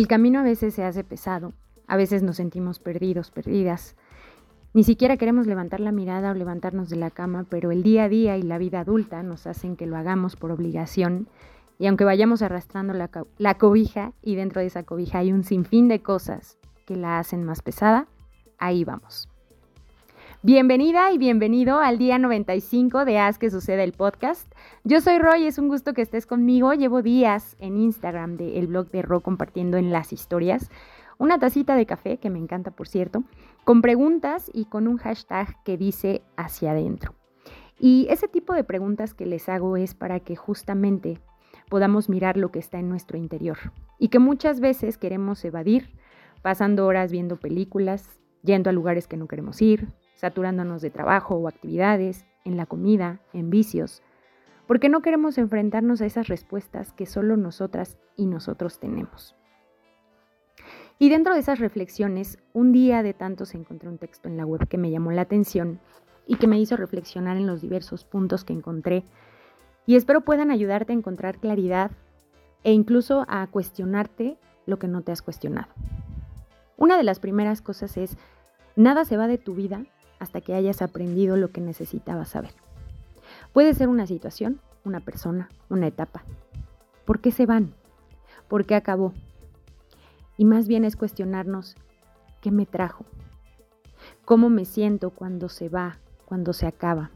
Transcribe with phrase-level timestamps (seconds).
[0.00, 1.52] El camino a veces se hace pesado,
[1.86, 3.96] a veces nos sentimos perdidos, perdidas.
[4.72, 8.08] Ni siquiera queremos levantar la mirada o levantarnos de la cama, pero el día a
[8.08, 11.28] día y la vida adulta nos hacen que lo hagamos por obligación.
[11.78, 15.88] Y aunque vayamos arrastrando la, la cobija y dentro de esa cobija hay un sinfín
[15.88, 16.56] de cosas
[16.86, 18.08] que la hacen más pesada,
[18.56, 19.29] ahí vamos.
[20.42, 24.50] Bienvenida y bienvenido al día 95 de Haz que suceda el podcast.
[24.84, 26.72] Yo soy Roy, es un gusto que estés conmigo.
[26.72, 30.70] Llevo días en Instagram del blog de Ro compartiendo en las historias
[31.18, 33.22] una tacita de café, que me encanta por cierto,
[33.64, 37.14] con preguntas y con un hashtag que dice hacia adentro.
[37.78, 41.20] Y ese tipo de preguntas que les hago es para que justamente
[41.68, 43.58] podamos mirar lo que está en nuestro interior
[43.98, 45.90] y que muchas veces queremos evadir,
[46.40, 49.88] pasando horas viendo películas, yendo a lugares que no queremos ir,
[50.20, 54.02] saturándonos de trabajo o actividades, en la comida, en vicios,
[54.66, 59.34] porque no queremos enfrentarnos a esas respuestas que solo nosotras y nosotros tenemos.
[60.98, 64.68] Y dentro de esas reflexiones, un día de tantos encontré un texto en la web
[64.68, 65.80] que me llamó la atención
[66.26, 69.04] y que me hizo reflexionar en los diversos puntos que encontré
[69.86, 71.92] y espero puedan ayudarte a encontrar claridad
[72.62, 74.36] e incluso a cuestionarte
[74.66, 75.72] lo que no te has cuestionado.
[76.76, 78.18] Una de las primeras cosas es,
[78.76, 79.86] nada se va de tu vida
[80.20, 82.52] hasta que hayas aprendido lo que necesitabas saber.
[83.52, 86.22] Puede ser una situación, una persona, una etapa.
[87.04, 87.74] ¿Por qué se van?
[88.46, 89.12] ¿Por qué acabó?
[90.36, 91.74] Y más bien es cuestionarnos,
[92.40, 93.04] ¿qué me trajo?
[94.24, 97.10] ¿Cómo me siento cuando se va, cuando se acaba?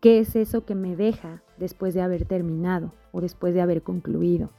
[0.00, 4.50] ¿Qué es eso que me deja después de haber terminado o después de haber concluido?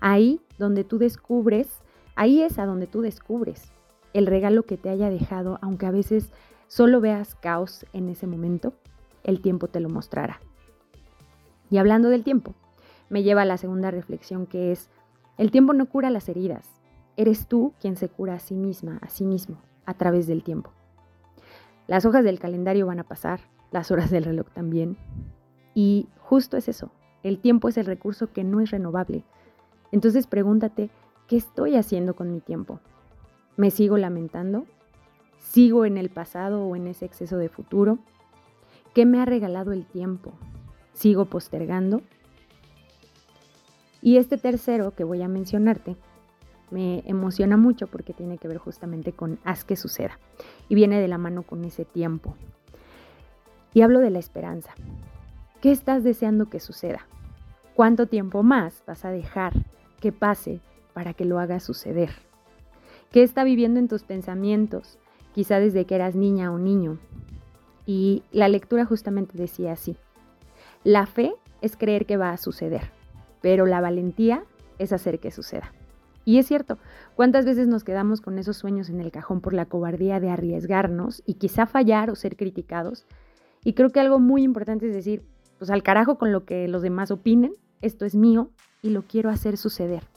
[0.00, 1.68] Ahí donde tú descubres,
[2.16, 3.72] ahí es a donde tú descubres
[4.12, 6.32] el regalo que te haya dejado, aunque a veces
[6.68, 8.74] solo veas caos en ese momento,
[9.24, 10.40] el tiempo te lo mostrará.
[11.70, 12.54] Y hablando del tiempo,
[13.08, 14.90] me lleva a la segunda reflexión que es,
[15.38, 16.68] el tiempo no cura las heridas,
[17.16, 20.70] eres tú quien se cura a sí misma, a sí mismo, a través del tiempo.
[21.86, 23.40] Las hojas del calendario van a pasar,
[23.70, 24.96] las horas del reloj también.
[25.74, 26.90] Y justo es eso,
[27.22, 29.24] el tiempo es el recurso que no es renovable.
[29.90, 30.90] Entonces pregúntate,
[31.26, 32.80] ¿qué estoy haciendo con mi tiempo?
[33.56, 34.64] ¿Me sigo lamentando?
[35.38, 37.98] ¿Sigo en el pasado o en ese exceso de futuro?
[38.94, 40.32] ¿Qué me ha regalado el tiempo?
[40.94, 42.02] ¿Sigo postergando?
[44.00, 45.96] Y este tercero que voy a mencionarte
[46.70, 50.18] me emociona mucho porque tiene que ver justamente con haz que suceda
[50.68, 52.34] y viene de la mano con ese tiempo.
[53.74, 54.72] Y hablo de la esperanza.
[55.60, 57.06] ¿Qué estás deseando que suceda?
[57.74, 59.52] ¿Cuánto tiempo más vas a dejar
[60.00, 60.60] que pase
[60.94, 62.31] para que lo hagas suceder?
[63.12, 64.98] ¿Qué está viviendo en tus pensamientos?
[65.34, 66.98] Quizá desde que eras niña o niño.
[67.84, 69.96] Y la lectura justamente decía así.
[70.82, 72.90] La fe es creer que va a suceder,
[73.42, 74.44] pero la valentía
[74.78, 75.74] es hacer que suceda.
[76.24, 76.78] Y es cierto,
[77.14, 81.22] ¿cuántas veces nos quedamos con esos sueños en el cajón por la cobardía de arriesgarnos
[81.26, 83.04] y quizá fallar o ser criticados?
[83.62, 85.22] Y creo que algo muy importante es decir,
[85.58, 87.52] pues al carajo con lo que los demás opinen,
[87.82, 90.11] esto es mío y lo quiero hacer suceder.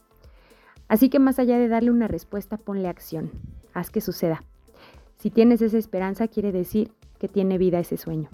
[0.88, 3.32] Así que más allá de darle una respuesta, ponle acción.
[3.74, 4.44] Haz que suceda.
[5.18, 8.30] Si tienes esa esperanza, quiere decir que tiene vida ese sueño.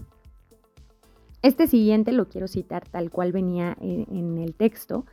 [1.41, 5.05] Este siguiente lo quiero citar tal cual venía en el texto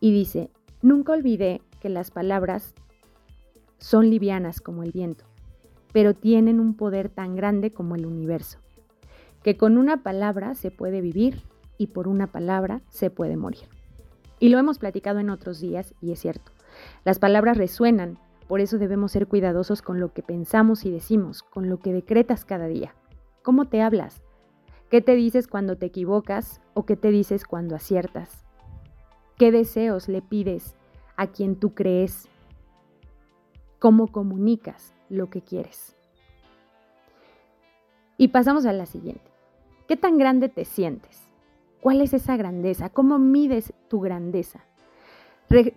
[0.00, 0.50] y dice,
[0.82, 2.74] nunca olvidé que las palabras
[3.78, 5.24] son livianas como el viento,
[5.92, 8.58] pero tienen un poder tan grande como el universo,
[9.42, 11.42] que con una palabra se puede vivir
[11.78, 13.75] y por una palabra se puede morir.
[14.38, 16.52] Y lo hemos platicado en otros días y es cierto.
[17.04, 21.68] Las palabras resuenan, por eso debemos ser cuidadosos con lo que pensamos y decimos, con
[21.70, 22.94] lo que decretas cada día.
[23.42, 24.22] ¿Cómo te hablas?
[24.90, 28.44] ¿Qué te dices cuando te equivocas o qué te dices cuando aciertas?
[29.36, 30.76] ¿Qué deseos le pides
[31.16, 32.28] a quien tú crees?
[33.78, 35.96] ¿Cómo comunicas lo que quieres?
[38.16, 39.30] Y pasamos a la siguiente.
[39.88, 41.25] ¿Qué tan grande te sientes?
[41.80, 42.88] ¿Cuál es esa grandeza?
[42.88, 44.64] ¿Cómo mides tu grandeza?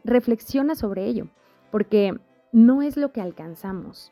[0.03, 1.27] reflexiona sobre ello,
[1.71, 2.19] porque
[2.51, 4.11] no es lo que alcanzamos,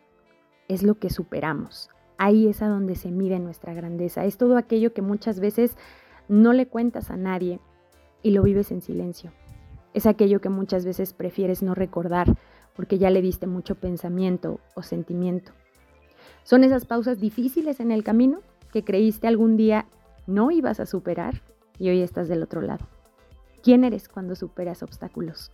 [0.67, 1.89] es lo que superamos.
[2.19, 4.25] Ahí es a donde se mide nuestra grandeza.
[4.25, 5.75] Es todo aquello que muchas veces
[6.27, 7.59] no le cuentas a nadie
[8.21, 9.31] y lo vives en silencio.
[9.93, 12.35] Es aquello que muchas veces prefieres no recordar
[12.75, 15.53] porque ya le diste mucho pensamiento o sentimiento.
[16.43, 18.41] Son esas pausas difíciles en el camino
[18.71, 19.87] que creíste algún día
[20.27, 21.41] no ibas a superar
[21.79, 22.85] y hoy estás del otro lado.
[23.63, 25.51] ¿Quién eres cuando superas obstáculos?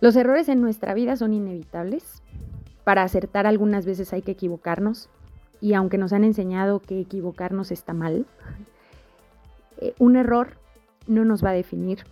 [0.00, 2.22] Los errores en nuestra vida son inevitables.
[2.84, 5.08] Para acertar algunas veces hay que equivocarnos
[5.60, 8.26] y aunque nos han enseñado que equivocarnos está mal,
[9.78, 10.58] eh, un error
[11.06, 12.04] no nos va a definir.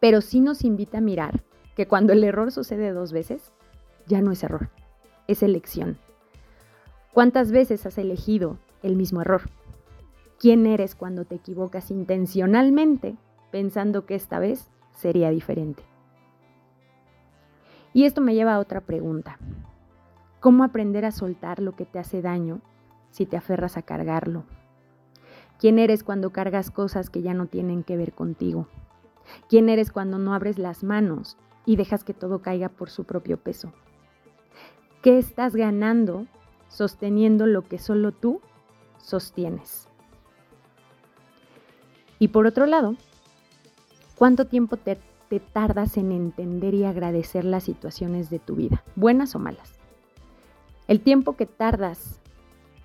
[0.00, 1.42] pero sí nos invita a mirar
[1.76, 3.52] que cuando el error sucede dos veces,
[4.08, 4.68] ya no es error,
[5.28, 5.96] es elección.
[7.12, 9.42] ¿Cuántas veces has elegido el mismo error?
[10.42, 13.16] ¿Quién eres cuando te equivocas intencionalmente
[13.52, 15.84] pensando que esta vez sería diferente?
[17.92, 19.38] Y esto me lleva a otra pregunta.
[20.40, 22.60] ¿Cómo aprender a soltar lo que te hace daño
[23.12, 24.42] si te aferras a cargarlo?
[25.60, 28.66] ¿Quién eres cuando cargas cosas que ya no tienen que ver contigo?
[29.48, 31.36] ¿Quién eres cuando no abres las manos
[31.66, 33.72] y dejas que todo caiga por su propio peso?
[35.04, 36.26] ¿Qué estás ganando
[36.66, 38.40] sosteniendo lo que solo tú
[38.98, 39.88] sostienes?
[42.22, 42.94] Y por otro lado,
[44.14, 44.96] ¿cuánto tiempo te,
[45.52, 49.72] tardas en entender y agradecer las situaciones de tu vida, buenas o malas?
[50.86, 52.20] El tiempo que tardas,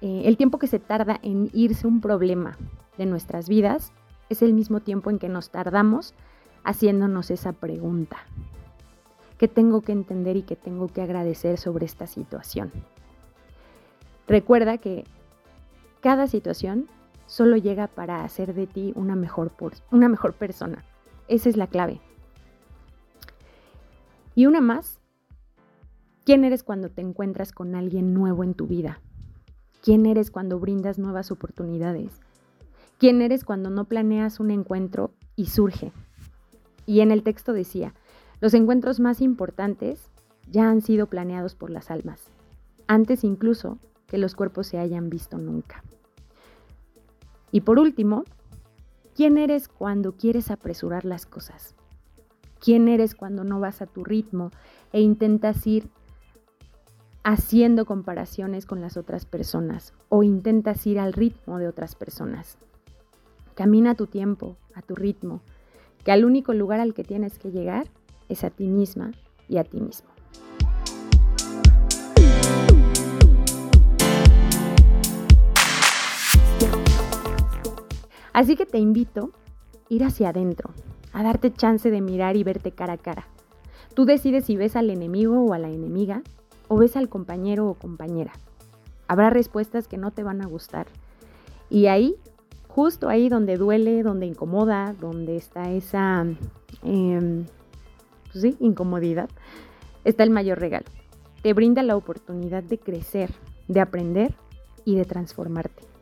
[0.02, 2.58] eh, el tiempo que se tarda en irse un problema
[2.98, 3.94] de nuestras vidas
[4.30, 6.16] es el mismo tiempo en que nos tardamos
[6.64, 8.18] haciéndonos esa pregunta.
[9.38, 12.72] ¿Qué tengo que entender y qué tengo que agradecer sobre esta situación?
[14.28, 15.04] Recuerda que
[16.02, 16.88] cada situación
[17.28, 19.52] solo llega para hacer de ti una mejor,
[19.92, 20.84] una mejor persona.
[21.28, 22.02] Esa es la clave.
[24.34, 25.00] Y una más,
[26.24, 29.02] ¿quién eres cuando te encuentras con alguien nuevo en tu vida?
[29.84, 32.20] ¿Quién eres cuando brindas nuevas oportunidades?
[32.98, 35.92] ¿Quién eres cuando no planeas un encuentro y surge?
[36.86, 37.94] Y en el texto decía,
[38.40, 40.10] los encuentros más importantes
[40.50, 42.32] ya han sido planeados por las almas,
[42.88, 45.84] antes incluso que los cuerpos se hayan visto nunca.
[47.52, 48.24] Y por último,
[49.16, 51.76] ¿quién eres cuando quieres apresurar las cosas?
[52.60, 54.52] ¿Quién eres cuando no vas a tu ritmo
[54.92, 55.90] e intentas ir
[57.24, 62.58] haciendo comparaciones con las otras personas o intentas ir al ritmo de otras personas?
[63.54, 65.42] Camina a tu tiempo, a tu ritmo,
[66.04, 67.88] que al único lugar al que tienes que llegar
[68.30, 69.12] es a ti misma
[69.48, 70.17] y a ti mismo.
[78.38, 80.70] Así que te invito a ir hacia adentro,
[81.12, 83.26] a darte chance de mirar y verte cara a cara.
[83.96, 86.22] Tú decides si ves al enemigo o a la enemiga,
[86.68, 88.34] o ves al compañero o compañera.
[89.08, 90.86] Habrá respuestas que no te van a gustar.
[91.72, 92.16] Y ahí
[92.68, 96.24] justo ahí donde duele, donde incomoda, donde está esa
[96.84, 97.46] em,
[98.32, 99.32] pues incomodidad,
[100.04, 100.86] está el mayor regalo.
[101.42, 103.32] Te brinda la oportunidad de crecer,
[103.68, 104.36] de aprender
[104.86, 105.97] y de transformarte.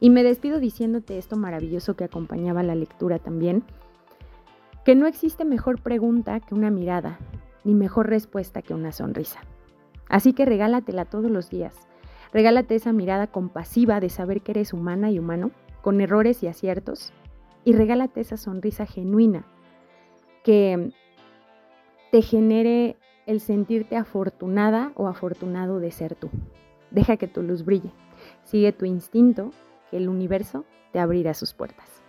[0.00, 3.64] Y me despido diciéndote esto maravilloso que acompañaba la lectura también,
[4.84, 7.18] que no existe mejor pregunta que una mirada,
[7.64, 9.40] ni mejor respuesta que una sonrisa.
[10.08, 11.88] Así que regálatela todos los días
[12.32, 15.50] Regálate esa mirada compasiva de saber que eres humana y humano,
[15.82, 17.12] con errores y aciertos,
[17.64, 19.46] y regálate esa sonrisa genuina
[20.44, 20.92] que
[22.12, 22.96] te genere
[23.26, 26.30] el sentirte afortunada o afortunado de ser tú.
[26.90, 27.92] Deja que tu luz brille.
[28.44, 29.50] Sigue tu instinto,
[29.90, 32.02] que el universo te abrirá sus puertas.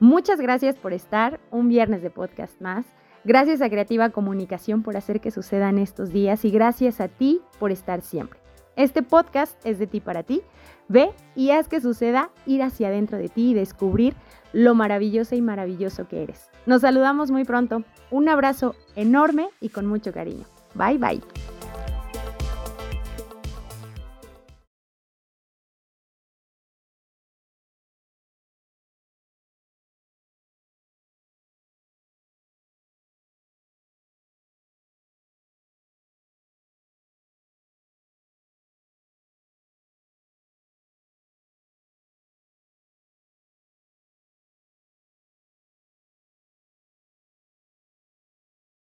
[0.00, 2.84] Muchas gracias por estar un viernes de podcast más.
[3.24, 7.72] Gracias a Creativa Comunicación por hacer que sucedan estos días y gracias a ti por
[7.72, 8.38] estar siempre.
[8.76, 10.42] Este podcast es de ti para ti.
[10.88, 14.14] Ve y haz que suceda ir hacia adentro de ti y descubrir
[14.52, 16.50] lo maravilloso y maravilloso que eres.
[16.66, 17.84] Nos saludamos muy pronto.
[18.10, 20.44] Un abrazo enorme y con mucho cariño.
[20.74, 21.53] Bye bye.